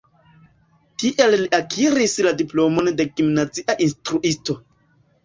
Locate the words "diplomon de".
2.39-3.07